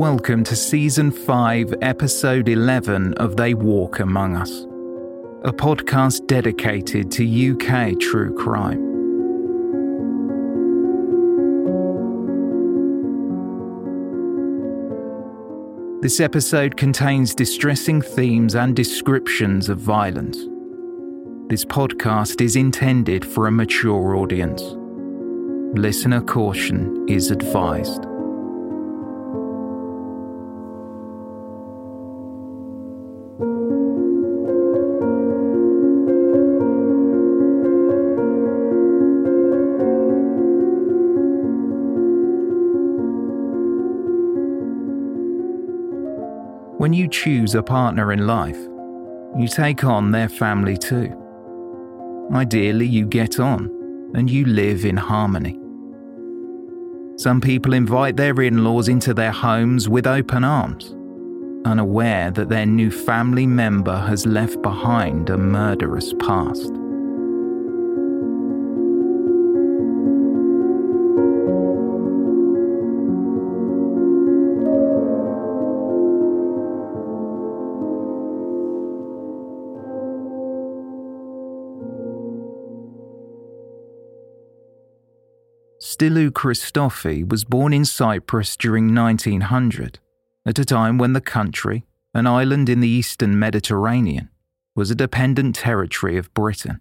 [0.00, 4.62] Welcome to Season 5, Episode 11 of They Walk Among Us,
[5.44, 8.80] a podcast dedicated to UK true crime.
[16.00, 20.38] This episode contains distressing themes and descriptions of violence.
[21.50, 24.62] This podcast is intended for a mature audience.
[25.78, 28.06] Listener caution is advised.
[46.80, 48.56] When you choose a partner in life,
[49.36, 51.14] you take on their family too.
[52.32, 53.66] Ideally, you get on
[54.14, 55.60] and you live in harmony.
[57.18, 60.96] Some people invite their in laws into their homes with open arms,
[61.66, 66.79] unaware that their new family member has left behind a murderous past.
[85.90, 89.98] Styllou Christofi was born in Cyprus during 1900,
[90.46, 91.84] at a time when the country,
[92.14, 94.28] an island in the eastern Mediterranean,
[94.76, 96.80] was a dependent territory of Britain.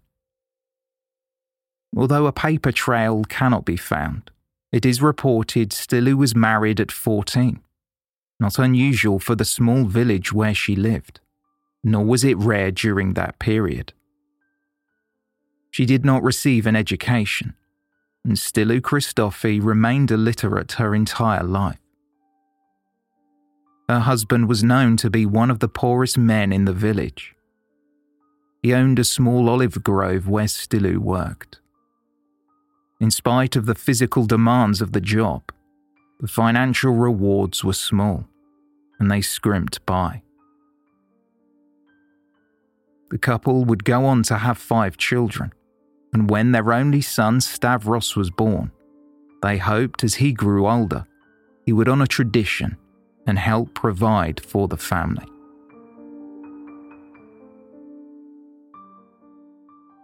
[1.97, 4.29] Although a paper trail cannot be found,
[4.71, 7.59] it is reported Styllou was married at 14,
[8.39, 11.19] not unusual for the small village where she lived,
[11.83, 13.91] nor was it rare during that period.
[15.71, 17.55] She did not receive an education
[18.23, 21.79] and Styllou Christofi remained illiterate her entire life.
[23.87, 27.33] Her husband was known to be one of the poorest men in the village.
[28.61, 31.59] He owned a small olive grove where Styllou worked.
[33.01, 35.51] In spite of the physical demands of the job,
[36.19, 38.25] the financial rewards were small,
[38.99, 40.21] and they scrimped by.
[43.09, 45.53] The couple would go on to have five children,
[46.13, 48.71] and when their only son Stavros was born,
[49.41, 51.05] they hoped as he grew older,
[51.65, 52.77] he would honour tradition
[53.27, 55.25] and help provide for the family.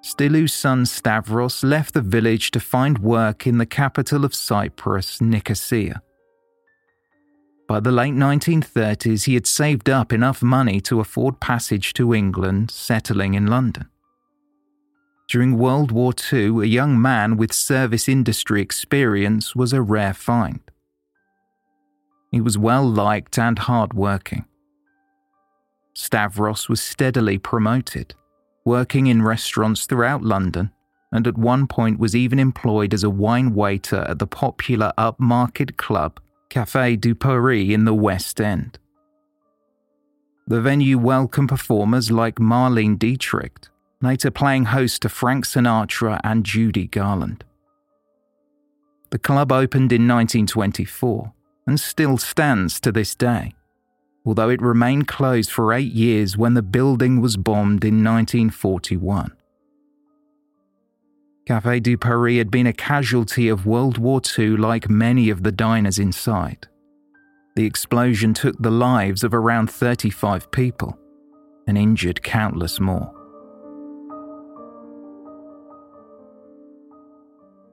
[0.04, 6.02] Styllou's son Stavros left the village to find work in the capital of Cyprus, Nicosia.
[7.68, 12.69] By the late 1930s, he had saved up enough money to afford passage to England,
[12.69, 13.90] settling in London.
[15.27, 20.60] During World War II, a young man with service industry experience was a rare find.
[22.31, 24.45] He was well liked and hard working.
[25.95, 28.13] Stavros was steadily promoted,
[28.66, 30.72] working in restaurants throughout London,
[31.12, 35.78] and at one point was even employed as a wine waiter at the popular upmarket
[35.78, 36.19] club
[36.50, 38.78] Café du Paris in the West End.
[40.48, 43.68] The venue welcomed performers like Marlene Dietrich,
[44.01, 47.44] later playing host to Frank Sinatra and Judy Garland.
[49.12, 51.33] The club opened in 1924
[51.68, 53.53] and still stands to this day,
[54.25, 59.31] although it remained closed for eight years when the building was bombed in 1941.
[61.47, 65.51] Café du Paris had been a casualty of World War II like many of the
[65.51, 66.68] diners inside.
[67.56, 70.97] The explosion took the lives of around 35 people
[71.68, 73.13] and injured countless more.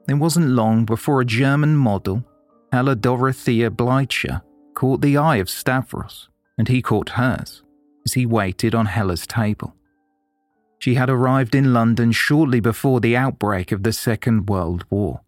[0.07, 2.25] It wasn't long before a German model,
[2.71, 4.41] Hella Dorothea Bleicher,
[4.73, 7.63] caught the eye of Stavros, and he caught hers
[8.05, 9.75] as he waited on Hella's table.
[10.79, 15.21] She had arrived in London shortly before the outbreak of the Second World War.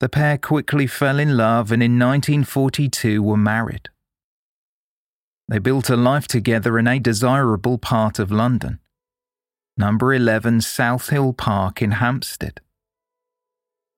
[0.00, 3.90] The pair quickly fell in love and in 1942 were married.
[5.48, 8.78] They built a life together in a desirable part of London,
[9.76, 12.60] number 11 South Hill Park in Hampstead.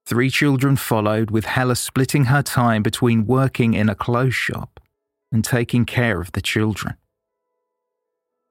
[0.06, 4.80] Three children followed, with Hella splitting her time between working in a clothes shop
[5.32, 6.96] and taking care of the children.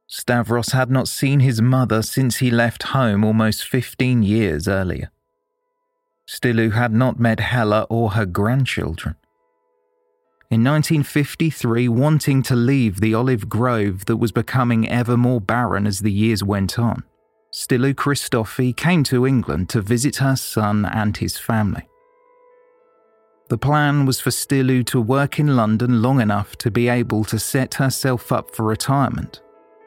[0.08, 5.12] Stavros had not seen his mother since he left home almost 15 years earlier.
[6.28, 9.16] Styllou had not met Hella or her grandchildren.
[10.52, 16.00] In 1953, wanting to leave the olive grove that was becoming ever more barren as
[16.00, 17.04] the years went on,
[17.60, 21.90] Styllou Christofi came to England to visit her son and his family.
[23.50, 27.38] The plan was for Styllou to work in London long enough to be able to
[27.38, 29.42] set herself up for retirement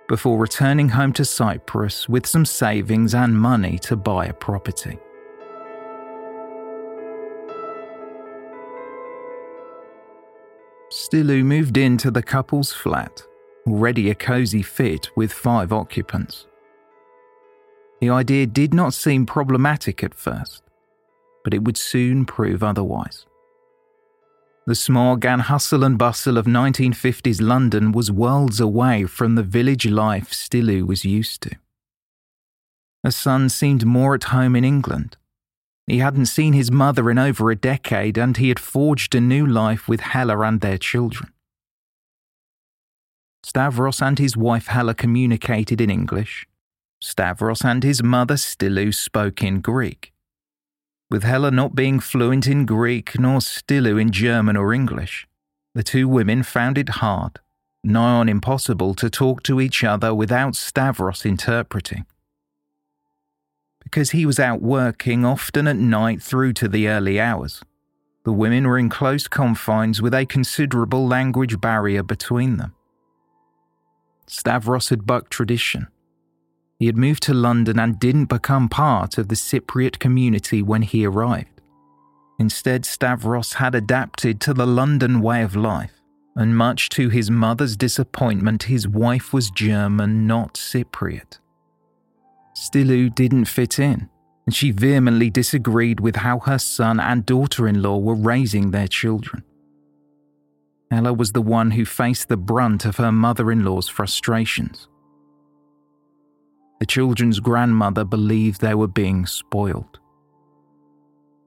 [0.07, 4.99] before returning home to Cyprus with some savings and money to buy a property.
[10.91, 13.23] Styllou moved into the couple's flat,
[13.67, 16.49] already a cosy fit with five occupants.
[18.03, 20.65] The idea did not seem problematic at first,
[21.45, 23.27] but it would soon prove otherwise.
[24.67, 29.87] The smog and hustle and bustle of 1950s London was worlds away from the village
[29.87, 31.55] life Styllou was used to.
[33.05, 35.17] Her son seemed more at home in England.
[35.87, 39.47] He hadn't seen his mother in over a decade, and he had forged a new
[39.47, 41.33] life with Hella and their children.
[43.45, 46.49] Stavros and his wife Hella communicated in English.
[47.03, 50.13] Stavros and his mother Styllou spoke in Greek
[51.13, 55.29] with Hella not being fluent in Greek nor Styllou in German or English.
[55.75, 57.39] The two women found it hard,
[57.85, 62.07] nigh on impossible, to talk to each other without Stavros interpreting.
[63.85, 67.63] Because he was out working often at night through to the early hours,
[68.25, 72.75] the women were in close confines with a considerable language barrier between them.
[74.27, 75.89] Stavros had bucked tradition
[76.79, 81.07] he had moved to London and didn't become part of the Cypriot community when he
[81.07, 81.61] arrived.
[82.39, 86.01] Instead, Stavros had adapted to the London way of life,
[86.35, 91.39] and much to his mother's disappointment, his wife was German, not Cypriot.
[92.57, 94.09] Styllou didn't fit in,
[94.47, 98.89] and she vehemently disagreed with how her son and daughter in law were raising their
[98.89, 99.45] children.
[100.91, 104.89] Ella was the one who faced the brunt of her mother in law's frustrations.
[106.83, 110.01] The children's grandmother believed they were being spoiled.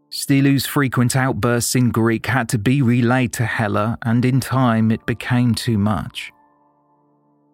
[0.10, 5.06] Styllou's frequent outbursts in Greek had to be relayed to Hella, and in time it
[5.06, 6.32] became too much.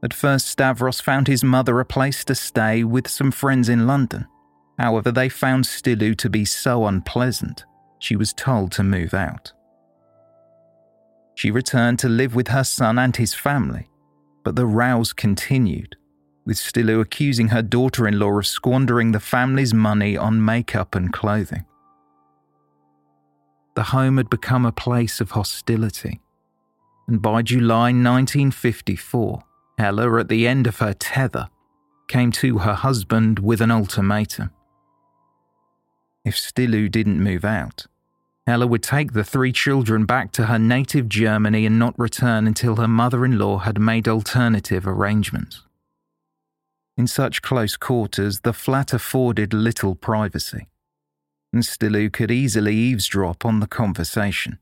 [0.03, 4.27] At first, Stavros found his mother a place to stay with some friends in London.
[4.77, 7.65] However, they found Styllou to be so unpleasant,
[7.97, 9.53] she was told to move out.
[11.33, 13.89] She returned to live with her son and his family,
[14.43, 15.95] but the rows continued
[16.45, 21.13] with Styllou accusing her daughter in law of squandering the family's money on makeup and
[21.13, 21.65] clothing.
[23.75, 26.19] The home had become a place of hostility,
[27.07, 29.43] and by July 1954,
[29.77, 31.49] Ella, at the end of her tether,
[32.07, 34.51] came to her husband with an ultimatum.
[36.25, 37.87] If Styllou didn't move out,
[38.45, 42.75] Ella would take the three children back to her native Germany and not return until
[42.75, 45.63] her mother in law had made alternative arrangements.
[46.97, 50.67] In such close quarters, the flat afforded little privacy,
[51.53, 54.59] and Styllou could easily eavesdrop on the conversation.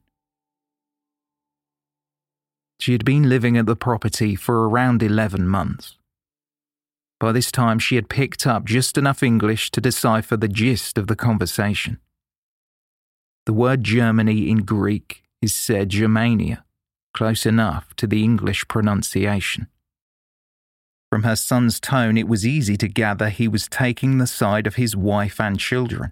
[2.80, 5.98] She had been living at the property for around 11 months.
[7.20, 11.08] By this time, she had picked up just enough English to decipher the gist of
[11.08, 12.00] the conversation.
[13.46, 16.64] The word Germany in Greek is said Germania,
[17.14, 19.68] close enough to the English pronunciation.
[21.10, 24.76] From her son's tone, it was easy to gather he was taking the side of
[24.76, 26.12] his wife and children.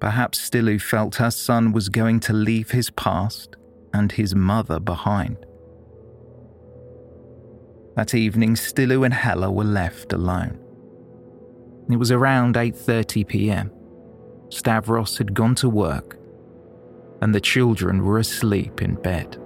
[0.00, 3.56] Perhaps Styllou felt her son was going to leave his past
[3.92, 5.36] and his mother behind.
[7.96, 10.60] That evening, Styllou and Hella were left alone.
[11.90, 13.72] It was around 8:30 p.m.
[14.50, 16.16] Stavros had gone to work,
[17.20, 19.36] and the children were asleep in bed.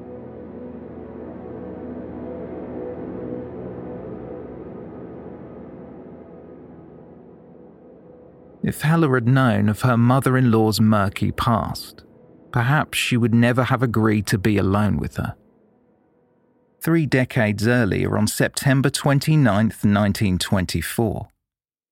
[8.63, 12.05] If Hella had known of her mother in law's murky past,
[12.53, 15.35] perhaps she would never have agreed to be alone with her.
[16.81, 21.29] Three decades earlier, on September 29, 1924,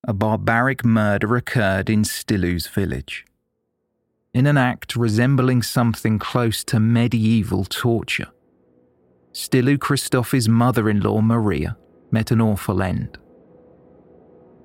[0.07, 3.25] a barbaric murder occurred in Styllou's village.
[4.33, 8.29] In an act resembling something close to medieval torture,
[9.33, 11.77] Styllou Christofi's mother in law, Maria,
[12.11, 13.19] met an awful end.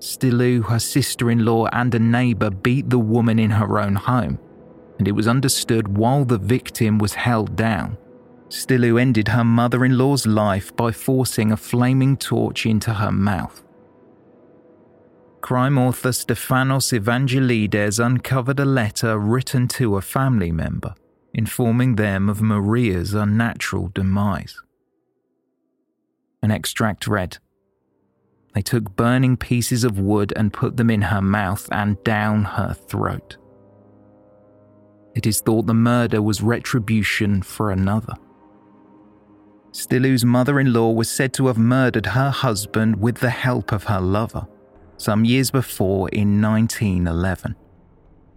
[0.06, 4.38] Styllou, her sister in law, and a neighbour beat the woman in her own home,
[4.98, 7.98] and it was understood while the victim was held down.
[8.48, 13.64] Styllou ended her mother in law's life by forcing a flaming torch into her mouth.
[15.40, 20.94] Crime author Stefanos Evangelides uncovered a letter written to a family member,
[21.34, 24.62] informing them of Maria's unnatural demise.
[26.42, 27.38] An extract read
[28.56, 32.72] they took burning pieces of wood and put them in her mouth and down her
[32.72, 33.36] throat.
[35.14, 38.14] It is thought the murder was retribution for another.
[39.72, 43.84] Styllou's mother in law was said to have murdered her husband with the help of
[43.84, 44.46] her lover
[44.96, 47.54] some years before in 1911.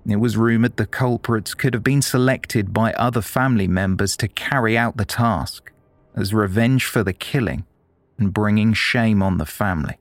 [0.05, 4.77] It was rumoured the culprits could have been selected by other family members to carry
[4.77, 5.71] out the task
[6.13, 7.63] as revenge for the killing
[8.17, 9.98] and bringing shame on the family.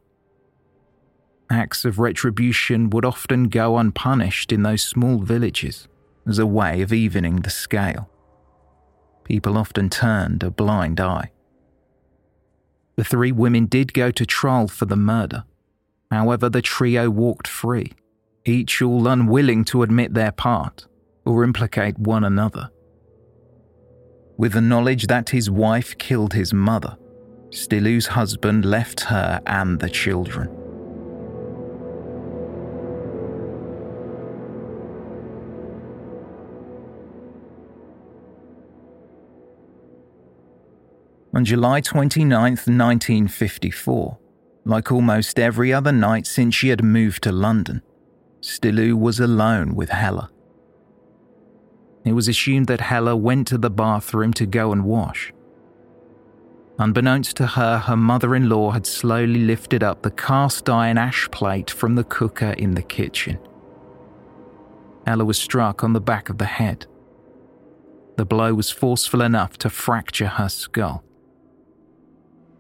[1.50, 5.88] Acts of retribution would often go unpunished in those small villages
[6.26, 8.10] as a way of evening the scale.
[9.24, 11.30] People often turned a blind eye.
[12.96, 15.44] The three women did go to trial for the murder.
[16.10, 17.92] However, the trio walked free,
[18.44, 20.86] each all unwilling to admit their part
[21.24, 22.70] or implicate one another.
[24.36, 26.96] With the knowledge that his wife killed his mother,
[27.50, 30.57] Styllou's husband left her and the children.
[41.34, 44.18] On July 29, 1954,
[44.64, 47.82] like almost every other night since she had moved to London,
[48.40, 50.30] Styllou was alone with Hella.
[52.04, 55.32] It was assumed that Hella went to the bathroom to go and wash.
[56.78, 61.28] Unbeknownst to her, her mother in law had slowly lifted up the cast iron ash
[61.30, 63.38] plate from the cooker in the kitchen.
[65.06, 66.86] Hella was struck on the back of the head.
[68.16, 71.04] The blow was forceful enough to fracture her skull.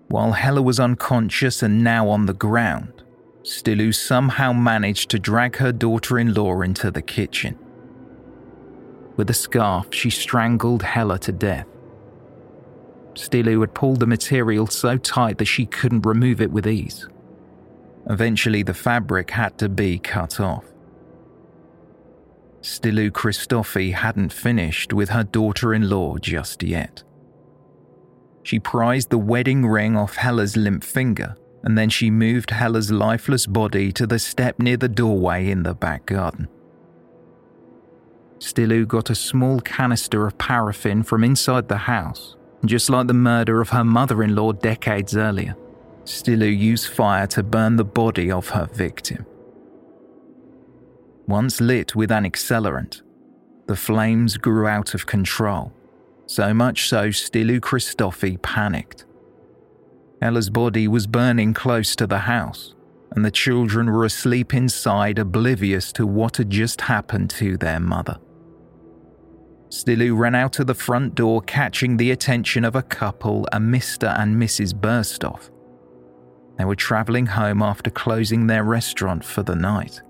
[0.08, 3.02] While Hella was unconscious and now on the ground,
[3.42, 7.58] Styllou somehow managed to drag her daughter in law into the kitchen.
[9.16, 11.66] With a scarf, she strangled Hella to death.
[13.14, 17.06] Styllou had pulled the material so tight that she couldn't remove it with ease.
[18.08, 20.64] Eventually, the fabric had to be cut off.
[22.62, 27.02] Styllou Christofi hadn't finished with her daughter in law just yet.
[28.48, 33.44] She prized the wedding ring off Hella's limp finger, and then she moved Hella's lifeless
[33.44, 36.48] body to the step near the doorway in the back garden.
[38.38, 43.60] Styllou got a small canister of paraffin from inside the house, just like the murder
[43.60, 45.54] of her mother in law decades earlier.
[46.04, 49.26] Styllou used fire to burn the body of her victim.
[51.26, 53.02] Once lit with an accelerant,
[53.66, 55.74] the flames grew out of control
[56.28, 59.06] so much so Styllou Christofi panicked.
[60.20, 62.74] Ella's body was burning close to the house,
[63.12, 68.18] and the children were asleep inside, oblivious to what had just happened to their mother.
[69.70, 74.18] Styllou ran out of the front door, catching the attention of a couple, a Mr.
[74.18, 74.74] and Mrs.
[74.74, 75.50] Burstoff.
[76.58, 80.02] They were travelling home after closing their restaurant for the night.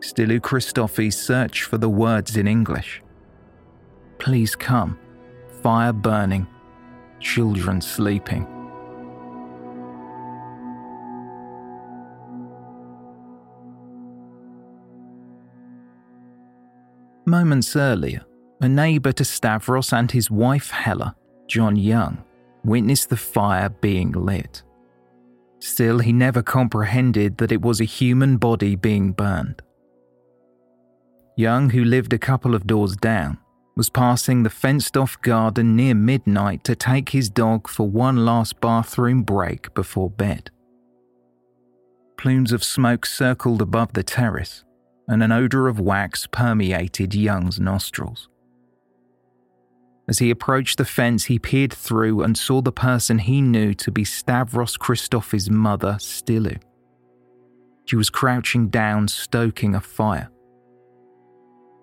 [0.00, 3.02] Styllou Christofi searched for the words in English
[4.20, 4.98] Please come.
[5.62, 6.46] Fire burning.
[7.20, 8.46] children sleeping.
[17.26, 18.24] Moments earlier,
[18.60, 21.14] a neighbour to Stavros and his wife Hella,
[21.46, 22.24] John Young,
[22.64, 24.62] witnessed the fire being lit.
[25.58, 29.62] Still, he never comprehended that it was a human body being burned.
[31.36, 33.38] Young, who lived a couple of doors down,
[33.80, 38.60] was passing the fenced off garden near midnight to take his dog for one last
[38.60, 40.50] bathroom break before bed.
[42.18, 44.64] Plumes of smoke circled above the terrace,
[45.08, 48.28] and an odour of wax permeated Young's nostrils.
[50.06, 53.90] As he approached the fence, he peered through and saw the person he knew to
[53.90, 56.60] be Stavros Christofi's mother, Styllou.
[57.86, 60.28] She was crouching down, stoking a fire.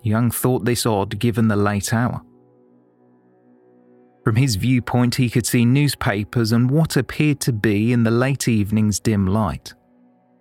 [0.04, 2.22] Young thought this odd given the late hour.
[4.24, 8.48] From his viewpoint, he could see newspapers and what appeared to be, in the late
[8.48, 9.74] evening's dim light,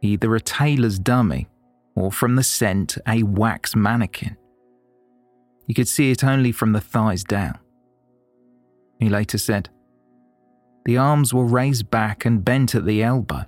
[0.03, 1.49] either a tailor's dummy
[1.95, 4.37] or, from the scent, a wax mannequin.
[5.67, 7.59] He could see it only from the thighs down.
[8.99, 9.69] He later said,
[10.85, 13.45] The arms were raised back and bent at the elbow,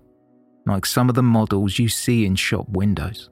[0.66, 3.30] like some of the models you see in shop windows.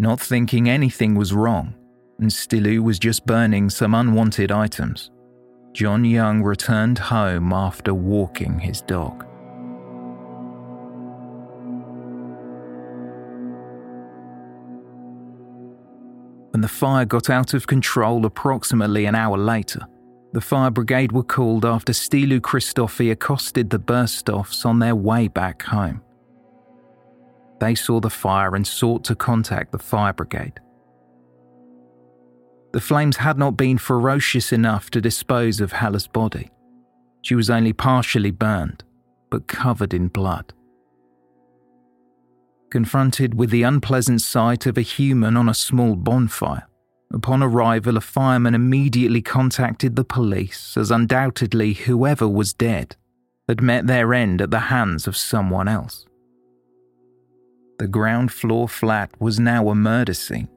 [0.00, 1.74] Not thinking anything was wrong,
[2.20, 5.10] and Styllou was just burning some unwanted items,
[5.72, 9.24] John Young returned home after walking his dog.
[16.52, 19.80] When the fire got out of control approximately an hour later,
[20.32, 25.62] the fire brigade were called after Styllou Christofi accosted the burst-offs on their way back
[25.62, 26.02] home.
[27.60, 30.60] They saw the fire and sought to contact the fire brigade.
[32.72, 36.50] The flames had not been ferocious enough to dispose of Hella's body.
[37.22, 38.84] She was only partially burned,
[39.30, 40.52] but covered in blood.
[42.70, 46.68] Confronted with the unpleasant sight of a human on a small bonfire,
[47.12, 52.96] upon arrival, a fireman immediately contacted the police as undoubtedly whoever was dead
[53.48, 56.07] had met their end at the hands of someone else.
[57.78, 60.48] The ground floor flat was now a murder scene,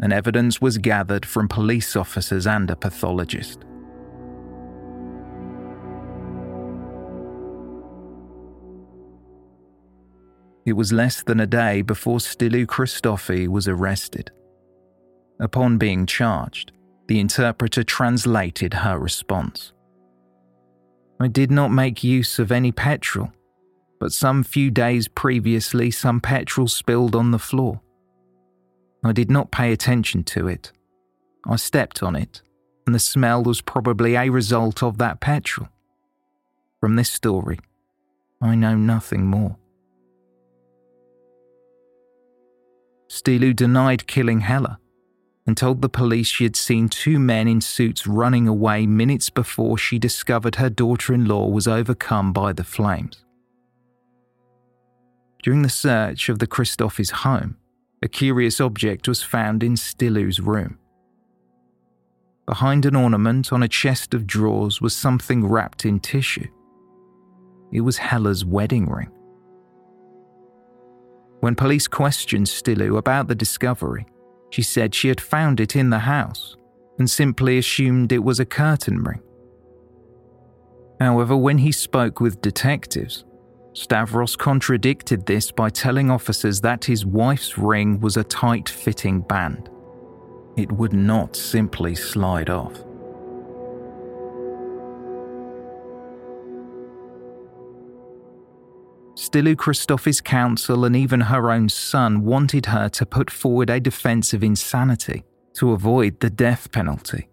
[0.00, 3.64] and evidence was gathered from police officers and a pathologist.
[10.64, 14.30] It was less than a day before Styllou Christofi was arrested.
[15.40, 16.72] Upon being charged,
[17.08, 19.72] the interpreter translated her response.
[21.18, 23.32] I did not make use of any petrol
[24.00, 27.80] but some few days previously, some petrol spilled on the floor.
[29.04, 30.72] I did not pay attention to it.
[31.46, 32.42] I stepped on it,
[32.86, 35.68] and the smell was probably a result of that petrol.
[36.80, 37.58] From this story,
[38.40, 39.56] I know nothing more.
[43.08, 44.78] Styllou denied killing Hella
[45.46, 49.78] and told the police she had seen two men in suits running away minutes before
[49.78, 53.24] she discovered her daughter in law was overcome by the flames.
[55.42, 57.56] During the search of the Christofis' home,
[58.02, 60.78] a curious object was found in Styllou's room.
[62.46, 66.48] Behind an ornament on a chest of drawers was something wrapped in tissue.
[67.72, 69.10] It was Hella's wedding ring.
[71.40, 74.06] When police questioned Styllou about the discovery,
[74.50, 76.56] she said she had found it in the house
[76.98, 79.22] and simply assumed it was a curtain ring.
[81.00, 83.24] However, when he spoke with detectives,
[83.78, 89.70] Stavros contradicted this by telling officers that his wife's ring was a tight fitting band.
[90.56, 92.72] It would not simply slide off.
[99.14, 104.34] Styllou Christofi's counsel and even her own son wanted her to put forward a defense
[104.34, 105.22] of insanity
[105.54, 107.28] to avoid the death penalty.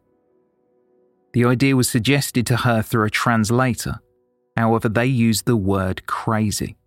[1.34, 4.00] The idea was suggested to her through a translator,
[4.56, 6.78] However, they used the word crazy.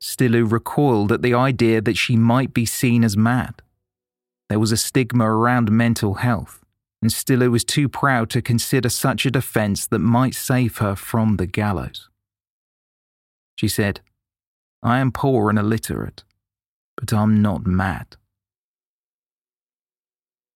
[0.00, 3.62] Styllou recoiled at the idea that she might be seen as mad.
[4.48, 6.64] There was a stigma around mental health,
[7.00, 11.36] and Styllou was too proud to consider such a defense that might save her from
[11.36, 12.08] the gallows.
[13.56, 14.00] She said,
[14.82, 16.24] I am poor and illiterate,
[16.96, 18.16] but I'm not mad.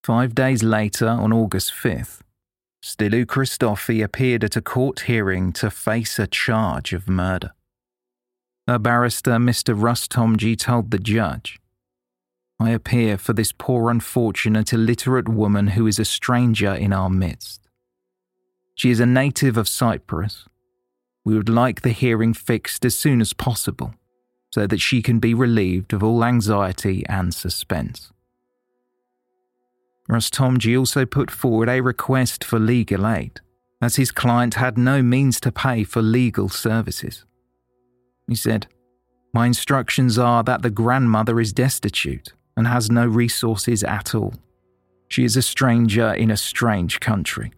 [0.05, 2.21] Five days later, on August 5th,
[2.83, 7.53] Styllou Christofi appeared at a court hearing to face a charge of murder.
[8.67, 9.79] Her barrister, Mr.
[9.79, 11.61] Rustomji, told the judge,
[12.59, 17.69] I appear for this poor, unfortunate, illiterate woman who is a stranger in our midst.
[18.75, 20.47] She is a native of Cyprus.
[21.25, 23.95] We would like the hearing fixed as soon as possible
[24.53, 28.11] so that she can be relieved of all anxiety and suspense.
[30.11, 33.41] Rustomji also put forward a request for legal aid,
[33.81, 37.25] as his client had no means to pay for legal services.
[38.27, 38.67] He said,
[39.33, 44.35] My instructions are that the grandmother is destitute and has no resources at all.
[45.09, 47.53] She is a stranger in a strange country.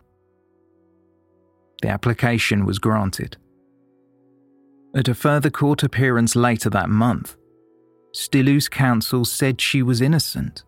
[1.81, 3.39] The application was granted.
[4.95, 7.37] At a further court appearance later that month,
[8.15, 10.65] Styllou's counsel said she was innocent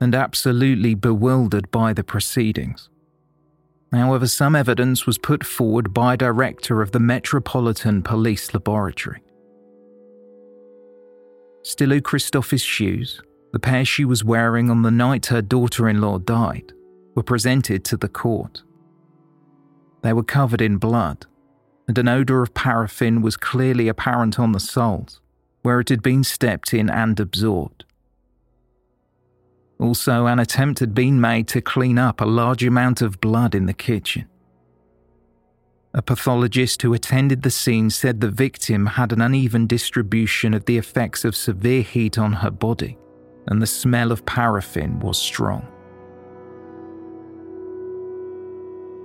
[0.00, 2.88] and absolutely bewildered by the proceedings.
[3.92, 9.22] However, some evidence was put forward by director of the Metropolitan Police Laboratory.
[11.62, 16.18] Styllou Christofi's shoes, the pair she was wearing on the night her daughter in law
[16.18, 16.72] died,
[17.14, 18.62] were presented to the court.
[20.02, 21.26] They were covered in blood,
[21.88, 25.20] and an odour of paraffin was clearly apparent on the soles,
[25.62, 27.85] where it had been stepped in and absorbed.
[29.78, 33.66] Also, an attempt had been made to clean up a large amount of blood in
[33.66, 34.26] the kitchen.
[35.92, 40.76] A pathologist who attended the scene said the victim had an uneven distribution of the
[40.76, 42.98] effects of severe heat on her body,
[43.46, 45.66] and the smell of paraffin was strong.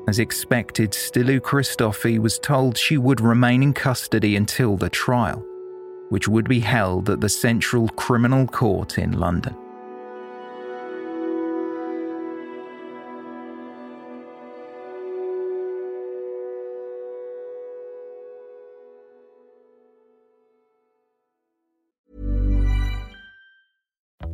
[0.08, 5.46] As expected, Styllou Christofi was told she would remain in custody until the trial,
[6.10, 9.56] which would be held at the Central Criminal Court in London.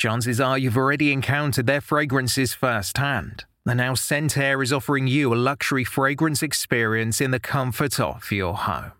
[0.00, 3.44] Chances are you've already encountered their fragrances firsthand.
[3.66, 8.54] And now Scentair is offering you a luxury fragrance experience in the comfort of your
[8.54, 8.92] home.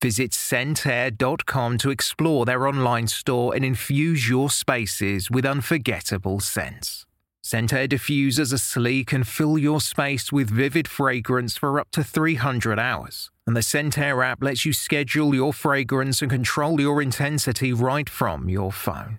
[0.00, 7.04] Visit scentair.com to explore their online store and infuse your spaces with unforgettable scents.
[7.44, 12.78] Scentair diffusers are sleek and fill your space with vivid fragrance for up to 300
[12.78, 13.30] hours.
[13.46, 18.48] And the Scentair app lets you schedule your fragrance and control your intensity right from
[18.48, 19.18] your phone.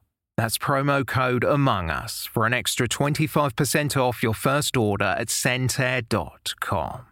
[0.37, 7.05] That's promo code Among Us for an extra 25% off your first order at Scentair.com.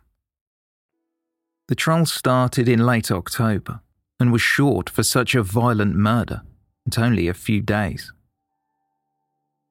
[1.68, 3.82] The trial started in late October
[4.20, 6.42] and was short for such a violent murder,
[6.88, 8.12] at only a few days.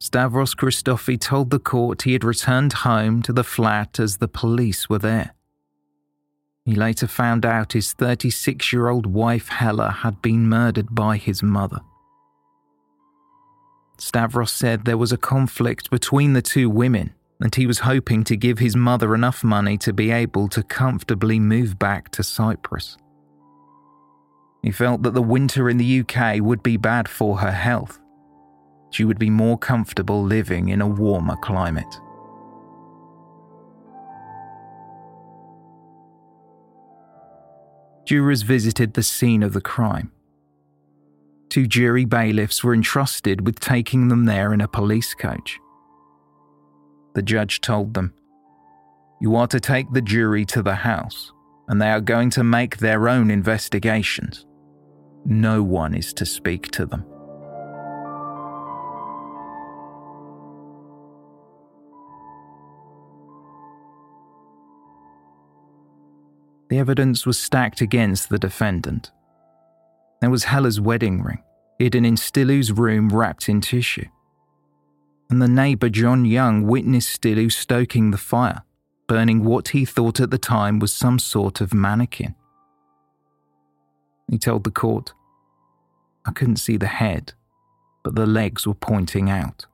[0.01, 4.89] Stavros Christofi told the court he had returned home to the flat as the police
[4.89, 5.35] were there.
[6.65, 11.43] He later found out his 36 year old wife Hella had been murdered by his
[11.43, 11.81] mother.
[13.99, 18.37] Stavros said there was a conflict between the two women and he was hoping to
[18.37, 22.97] give his mother enough money to be able to comfortably move back to Cyprus.
[24.63, 28.01] He felt that the winter in the UK would be bad for her health.
[28.91, 32.01] She would be more comfortable living in a warmer climate.
[38.05, 40.13] Jurors visited the scene of the crime.
[41.49, 45.59] Two jury bailiffs were entrusted with taking them there in a police coach.
[47.15, 48.13] The judge told them,
[49.21, 51.33] You are to take the jury to the house,
[51.67, 54.45] and they are going to make their own investigations.
[55.25, 57.05] No one is to speak to them.
[66.69, 69.11] The evidence was stacked against the defendant.
[70.21, 71.43] There was Hella's wedding ring,
[71.79, 74.07] hidden in Styllou's room wrapped in tissue.
[75.31, 78.63] And the neighbour John Young witnessed Styllou stoking the fire,
[79.07, 82.35] burning what he thought at the time was some sort of mannequin.
[84.31, 85.13] He told the court,
[86.27, 87.33] I couldn't see the head,
[88.03, 89.67] but the legs were pointing out.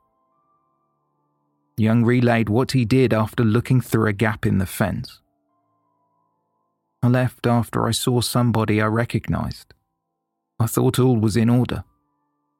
[1.77, 5.21] Young relayed what he did after looking through a gap in the fence.
[7.03, 9.74] I left after I saw somebody I recognised.
[10.59, 11.85] I thought all was in order,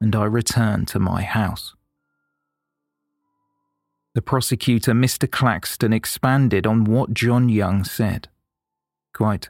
[0.01, 1.75] and I returned to my house.
[4.13, 5.29] The prosecutor, Mr.
[5.29, 8.29] Claxton, expanded on what John Young said.
[9.13, 9.49] Quite.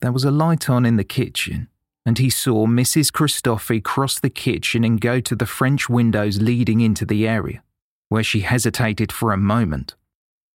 [0.00, 1.68] There was a light on in the kitchen,
[2.04, 3.10] and he saw Mrs.
[3.10, 7.62] Christofi cross the kitchen and go to the French windows leading into the area,
[8.08, 9.94] where she hesitated for a moment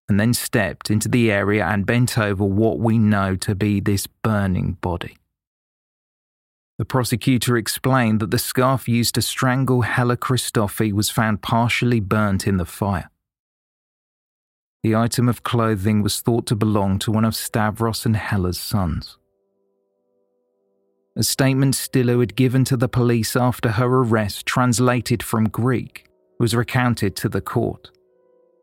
[0.10, 4.08] and then stepped into the area and bent over what we know to be this
[4.08, 5.18] burning body.
[6.78, 12.46] The prosecutor explained that the scarf used to strangle Hella Christofi was found partially burnt
[12.46, 13.10] in the fire.
[14.84, 19.18] The item of clothing was thought to belong to one of Stavros and Hella's sons.
[21.16, 26.08] A statement Styllou had given to the police after her arrest, translated from Greek,
[26.40, 27.90] was recounted to the court.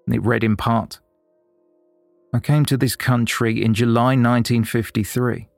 [0.06, 1.00] It read in part
[2.32, 5.48] I came to this country in July 1953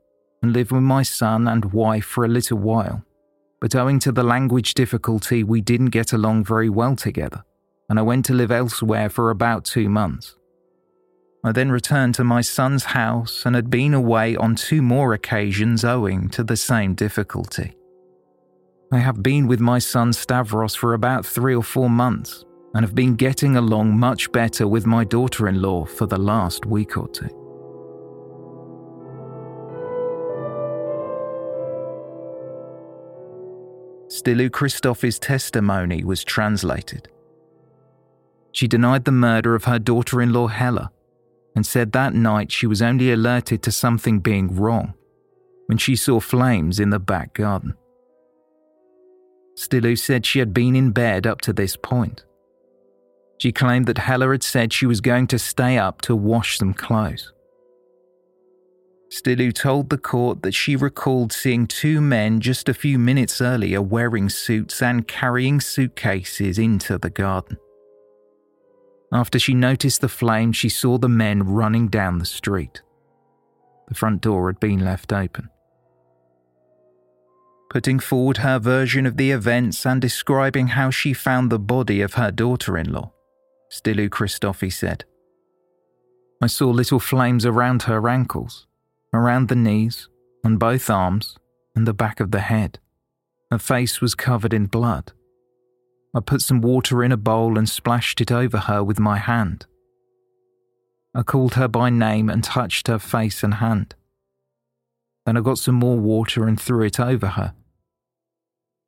[0.41, 3.03] and live with my son and wife for a little while.
[3.59, 7.43] But owing to the language difficulty, we didn't get along very well together,
[7.89, 10.35] and I went to live elsewhere for about two months.
[11.43, 15.85] I then returned to my son's house and had been away on two more occasions
[15.85, 17.75] owing to the same difficulty.
[18.91, 22.95] I have been with my son Stavros for about three or four months, and have
[22.95, 27.07] been getting along much better with my daughter in law for the last week or
[27.07, 27.46] two.
[34.07, 37.09] Styllou Christofi's testimony was translated.
[38.51, 40.91] She denied the murder of her daughter in law Hella
[41.55, 44.93] and said that night she was only alerted to something being wrong
[45.67, 47.75] when she saw flames in the back garden.
[49.55, 52.23] Styllou said she had been in bed up to this point
[53.37, 56.73] she claimed that Hella had said she was going to stay up to wash some
[56.73, 57.31] clothes.
[59.09, 63.81] Styllou told the court that she recalled seeing two men just a few minutes earlier
[63.81, 67.57] wearing suits and carrying suitcases into the garden.
[69.11, 72.81] After she noticed the flame, she saw the men running down the street.
[73.87, 75.49] The front door had been left open.
[77.69, 82.15] Putting forward her version of the events and describing how she found the body of
[82.15, 83.11] her daughter in law,
[83.71, 85.05] Styllou Christofi said.
[86.41, 88.66] I saw little flames around her ankles,
[89.13, 90.09] around the knees,
[90.43, 91.37] on both arms,
[91.75, 92.79] and the back of the head.
[93.51, 95.11] Her face was covered in blood.
[96.15, 99.65] I put some water in a bowl and splashed it over her with my hand.
[101.13, 103.95] I called her by name and touched her face and hand.
[105.25, 107.53] Then I got some more water and threw it over her.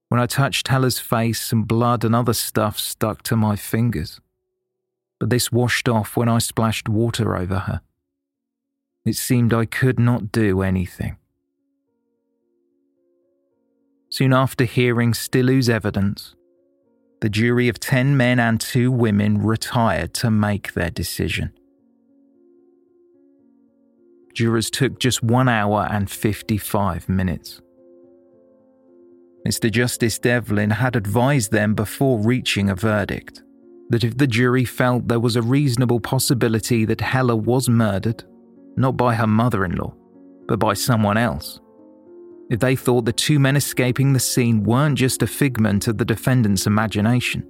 [0.09, 4.19] When I touched Hella's face, some blood and other stuff stuck to my fingers
[5.19, 7.81] but this washed off when I splashed water over her.
[9.05, 11.17] It seemed I could not do anything.
[14.09, 16.35] Soon after hearing Styllou's evidence,
[17.21, 21.51] the jury of 10 men and 2 women retired to make their decision.
[24.33, 27.61] Jurors took just 1 hour and 55 minutes.
[29.47, 29.71] Mr.
[29.71, 33.41] Justice Devlin had advised them before reaching a verdict
[33.89, 38.23] that if the jury felt there was a reasonable possibility that Hella was murdered,
[38.79, 39.93] not by her mother in law,
[40.47, 41.59] but by someone else,
[42.49, 46.05] if they thought the two men escaping the scene weren't just a figment of the
[46.05, 47.47] defendant's imagination.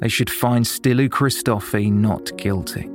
[0.00, 2.88] They should find Styllou Christofi not guilty.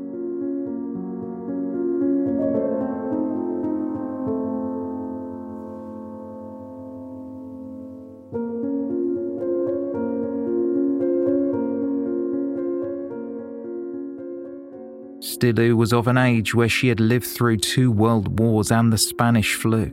[15.43, 18.97] Styllou was of an age where she had lived through two world wars and the
[18.97, 19.91] Spanish flu,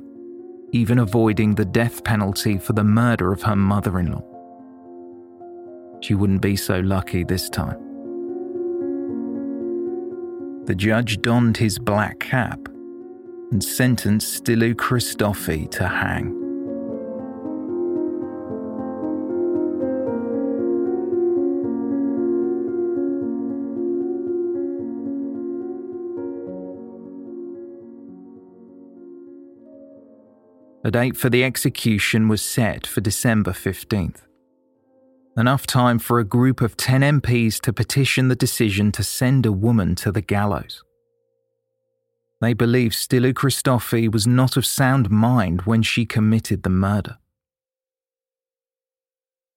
[0.70, 4.22] even avoiding the death penalty for the murder of her mother in law.
[6.02, 7.80] She wouldn't be so lucky this time.
[10.66, 12.60] The judge donned his black cap
[13.50, 16.49] and sentenced Styllou Christofi to hang.
[30.90, 34.22] A date for the execution was set for December 15th.
[35.36, 39.52] Enough time for a group of 10 MPs to petition the decision to send a
[39.52, 40.82] woman to the gallows.
[42.40, 47.18] They believe Styllou Christofi was not of sound mind when she committed the murder.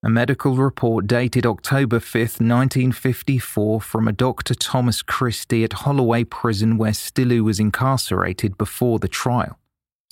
[0.05, 4.53] A medical report dated October 5, 1954, from a Dr.
[4.53, 9.57] Thomas Christie at Holloway Prison, where Styllou was incarcerated before the trial,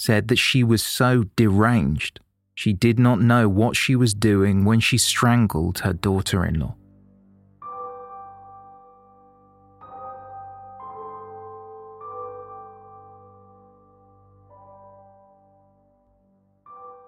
[0.02, 2.20] said that she was so deranged
[2.56, 6.76] she did not know what she was doing when she strangled her daughter in law.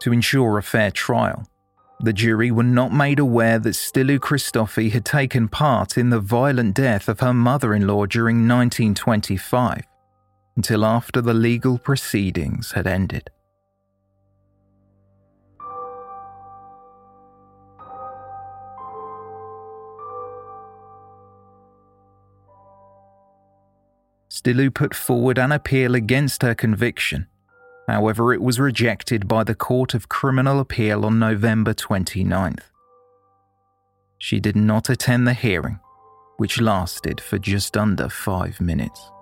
[0.02, 1.48] To ensure a fair trial,
[2.00, 6.76] the jury were not made aware that Styllou Christofi had taken part in the violent
[6.76, 9.84] death of her mother in law during 1925
[10.56, 13.30] until after the legal proceedings had ended.
[24.30, 27.28] Styllou put forward an appeal against her conviction.
[27.88, 32.64] However, it was rejected by the Court of Criminal Appeal on November 29th.
[34.18, 35.80] She did not attend the hearing,
[36.38, 39.13] which lasted for just under five minutes.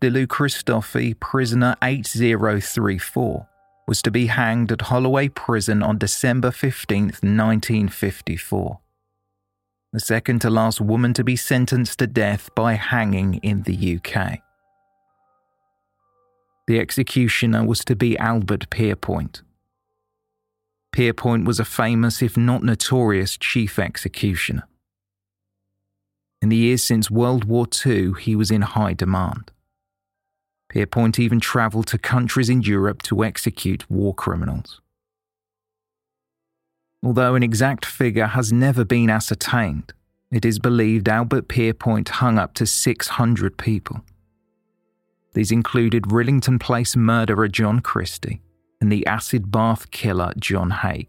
[0.00, 3.48] Styllou Christofi, prisoner 8034,
[3.88, 8.78] was to be hanged at Holloway Prison on December 15, 1954.
[9.92, 14.38] The second to last woman to be sentenced to death by hanging in the UK.
[16.68, 19.42] The executioner was to be Albert Pierrepoint.
[20.94, 24.68] Pierrepoint was a famous, if not notorious, chief executioner.
[26.40, 29.50] In the years since World War II, he was in high demand.
[30.72, 34.80] Pierrepoint even travelled to countries in Europe to execute war criminals.
[37.02, 39.92] Although an exact figure has never been ascertained,
[40.30, 44.04] it is believed Albert Pierrepoint hung up to 600 people.
[45.32, 48.42] These included Rillington Place murderer John Christie
[48.80, 51.08] and the acid bath killer John Haigh.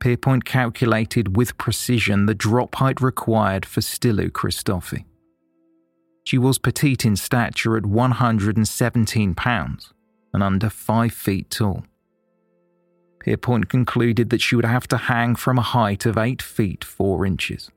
[0.00, 5.04] Pierrepoint calculated with precision the drop height required for Styllou Christofi.
[6.24, 9.92] She was petite in stature at 117 pounds
[10.32, 11.84] and under 5 feet tall.
[13.24, 17.26] Pierrepoint concluded that she would have to hang from a height of 8 feet 4
[17.26, 17.70] inches.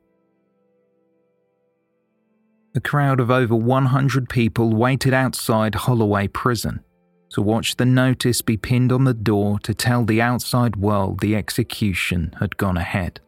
[2.76, 6.82] A crowd of over 100 people waited outside Holloway Prison
[7.32, 11.36] to watch the notice be pinned on the door to tell the outside world the
[11.36, 13.20] execution had gone ahead.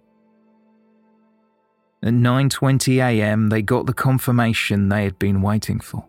[2.02, 6.06] At 9:20 a.m., they got the confirmation they had been waiting for.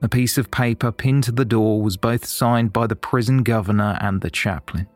[0.00, 3.98] A piece of paper pinned to the door was both signed by the prison governor
[4.00, 4.86] and the chaplain.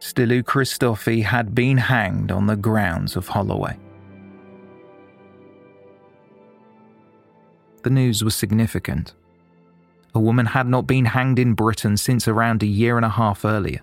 [0.00, 3.78] Styllou Christofi had been hanged on the grounds of Holloway.
[7.82, 9.14] The news was significant.
[10.14, 13.44] A woman had not been hanged in Britain since around a year and a half
[13.44, 13.80] earlier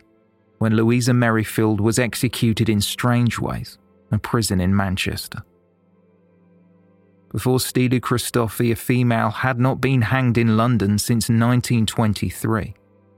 [0.62, 3.80] when Louisa Merrifield was executed in Strangeways,
[4.12, 5.42] a prison in Manchester.
[7.32, 12.76] Before Styllou Christofi, a female had not been hanged in London since 1923,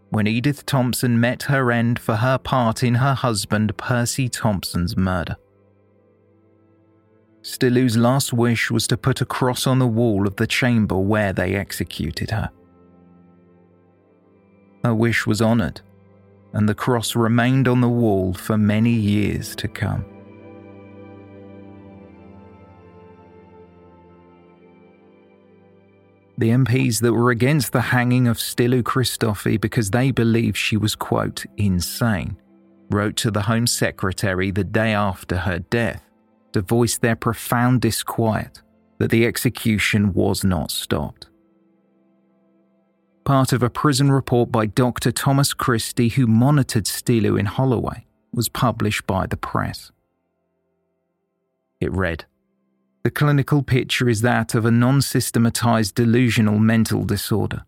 [0.10, 5.36] when Edith Thompson met her end for her part in her husband Percy Thompson's murder.
[7.42, 11.34] Styllou's last wish was to put a cross on the wall of the chamber where
[11.34, 12.50] they executed her.
[14.86, 15.82] Her wish was honoured
[16.54, 20.06] and the cross remained on the wall for many years to come.
[26.38, 30.96] The MPs that were against the hanging of Styllou Christofi because they believed she was,
[30.96, 32.38] quote, insane,
[32.90, 36.04] wrote to the Home Secretary the day after her death
[36.54, 38.62] to voice their profound disquiet
[38.98, 41.28] that the execution was not stopped.
[43.26, 45.12] Part of a prison report by Dr.
[45.12, 49.92] Thomas Christie, who monitored Styllou in Holloway, was published by the press.
[51.80, 52.26] It read
[53.04, 57.64] The clinical picture is that of a non systematized delusional mental disorder.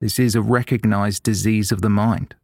[0.00, 2.34] This is a recognized disease of the mind.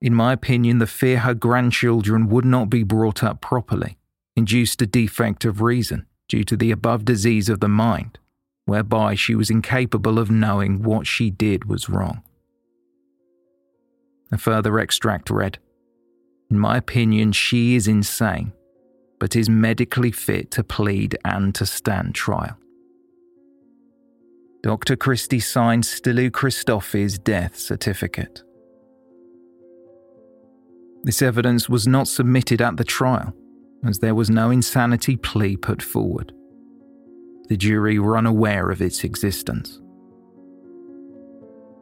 [0.00, 3.98] In my opinion, the fear her grandchildren would not be brought up properly
[4.34, 8.18] induced a defect of reason due to the above disease of the mind,
[8.64, 12.22] whereby she was incapable of knowing what she did was wrong.
[14.30, 15.58] A further extract read
[16.50, 18.52] In my opinion, she is insane,
[19.18, 22.56] but is medically fit to plead and to stand trial.
[24.62, 24.94] Dr.
[24.96, 28.42] Christie signed Styllou Christofi's death certificate.
[31.02, 33.34] This evidence was not submitted at the trial,
[33.84, 36.32] as there was no insanity plea put forward.
[37.52, 39.78] The jury were unaware of its existence.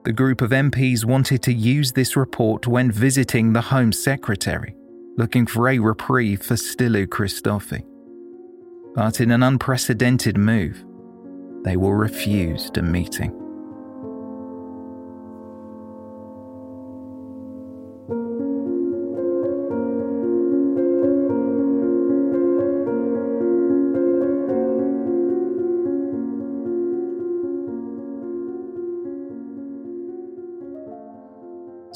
[0.04, 4.74] The group of MPs wanted to use this report when visiting the Home Secretary,
[5.16, 7.84] looking for a reprieve for Styllou Christofi.
[8.96, 10.84] But in an unprecedented move,
[11.62, 13.39] they were refused a meeting.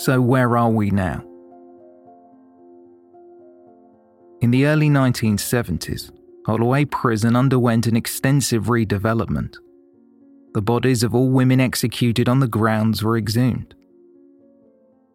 [0.04, 1.24] So, where are we now?
[4.42, 6.10] In the early 1970s,
[6.44, 9.56] Holloway Prison underwent an extensive redevelopment.
[10.52, 13.74] The bodies of all women executed on the grounds were exhumed.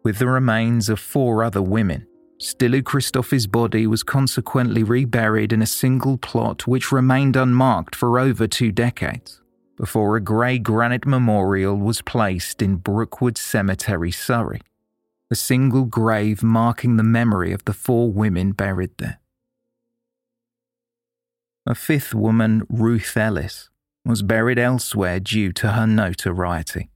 [0.02, 2.08] With the remains of four other women,
[2.40, 8.48] Styllou Christofi's body was consequently reburied in a single plot which remained unmarked for over
[8.48, 9.40] two decades,
[9.76, 14.60] before a grey granite memorial was placed in Brookwood Cemetery, Surrey
[15.30, 19.20] a single grave marking the memory of the four women buried there.
[21.66, 23.70] A fifth woman, Ruth Ellis,
[24.04, 26.90] was buried elsewhere due to her notoriety.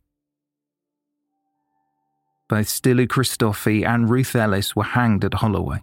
[2.49, 5.83] Both Styllou Christofi and Ruth Ellis were hanged at Holloway.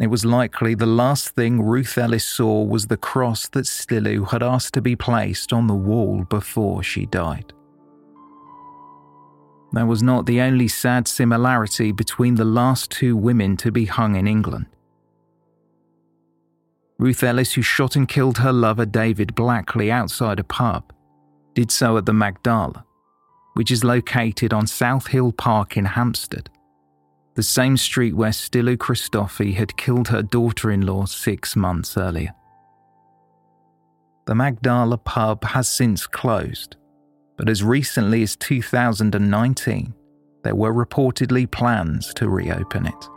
[0.00, 4.42] It was likely the last thing Ruth Ellis saw was the cross that Styllou had
[4.42, 7.52] asked to be placed on the wall before she died.
[9.72, 14.16] That was not the only sad similarity between the last two women to be hung
[14.16, 14.66] in England.
[16.98, 20.92] Ruth Ellis, who shot and killed her lover David Blackley outside a pub,
[21.54, 22.84] did so at the Magdala,
[23.54, 26.48] which is located on South Hill Park in Hampstead,
[27.34, 32.34] the same street where Styllou Christofi had killed her daughter in law six months earlier.
[34.26, 36.76] The Magdala pub has since closed,
[37.42, 39.92] but as recently as 2019,
[40.44, 43.08] there were reportedly plans to reopen it.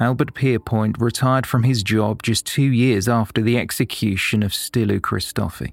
[0.00, 5.72] Albert Pierrepoint retired from his job just two years after the execution of Styllou Christofi.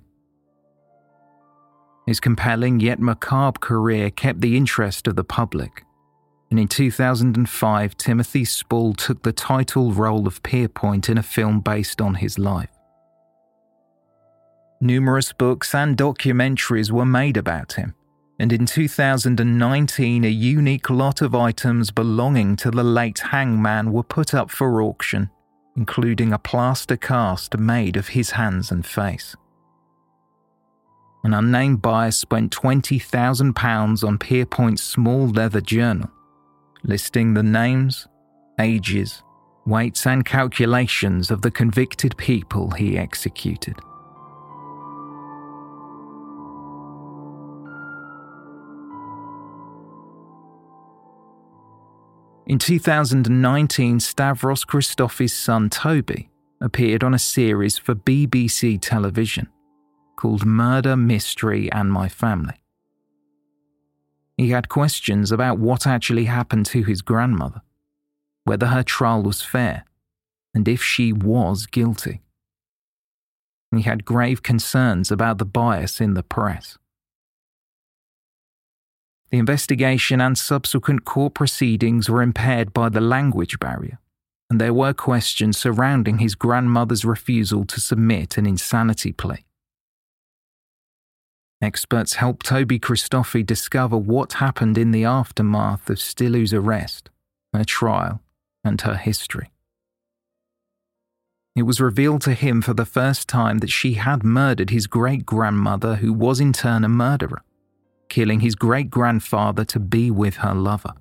[2.05, 5.83] His compelling yet macabre career kept the interest of the public
[6.51, 12.01] and in 2005, Timothy Spall took the title role of Pierrepoint in a film based
[12.01, 12.69] on his life.
[14.81, 17.95] Numerous books and documentaries were made about him,
[18.37, 24.33] and in 2019, a unique lot of items belonging to the late hangman were put
[24.33, 25.29] up for auction,
[25.77, 29.37] including a plaster cast made of his hands and face.
[31.23, 36.09] An unnamed buyer spent £20,000 on Pierrepoint's small leather journal
[36.83, 38.07] listing the names,
[38.59, 39.23] ages,
[39.65, 43.75] weights, and calculations of the convicted people he executed.
[52.47, 56.29] In 2019, Stavros Christofi's son Toby
[56.59, 59.47] appeared on a series for BBC television
[60.17, 62.60] called Murder, Mystery, and My Family.
[64.37, 67.61] He had questions about what actually happened to his grandmother,
[68.43, 69.85] whether her trial was fair,
[70.53, 72.21] and if she was guilty.
[73.73, 76.77] He had grave concerns about the bias in the press.
[79.31, 83.99] The investigation and subsequent court proceedings were impaired by the language barrier,
[84.49, 89.45] and there were questions surrounding his grandmother's refusal to submit an insanity plea.
[91.61, 97.11] Experts helped Toby Christofi discover what happened in the aftermath of Styllou's arrest,
[97.53, 98.21] her trial,
[98.63, 99.51] and her history.
[101.55, 105.25] It was revealed to him for the first time that she had murdered his great
[105.25, 107.43] grandmother, who was in turn a murderer,
[108.09, 110.93] killing his great grandfather to be with her lover.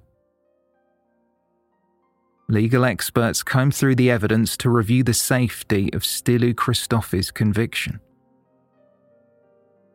[2.48, 8.00] Legal experts combed through the evidence to review the safety of Styllou Christofi's conviction.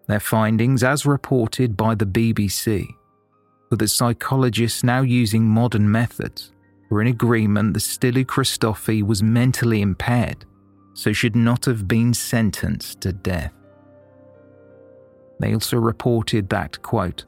[0.07, 2.87] Their findings, as reported by the BBC,
[3.69, 6.51] were that psychologists now using modern methods
[6.89, 10.45] were in agreement that Styllou Christofi was mentally impaired,
[10.93, 13.51] so should not have been sentenced to death.
[15.39, 17.25] They also reported that, quote,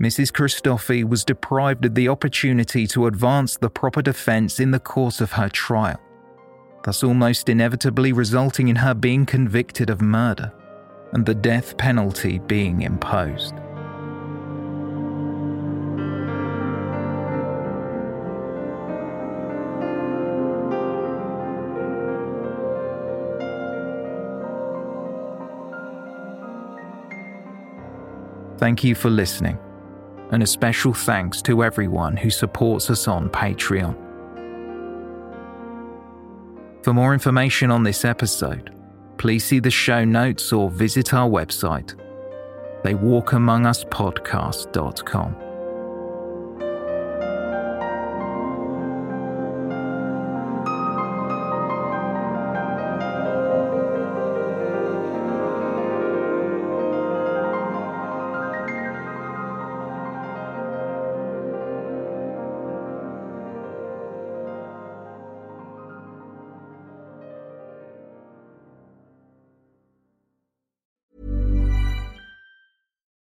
[0.00, 0.32] Mrs.
[0.32, 5.32] Christofi was deprived of the opportunity to advance the proper defence in the course of
[5.32, 6.00] her trial,
[6.84, 10.52] thus almost inevitably resulting in her being convicted of murder
[11.12, 13.54] and the death penalty being imposed.
[28.58, 29.58] Thank you for listening,
[30.30, 33.96] and a special thanks to everyone who supports us on Patreon.
[36.84, 38.72] For more information on this episode,
[39.22, 41.94] please see the show notes or visit our website,
[42.82, 45.51] theywalkamonguspodcast.com.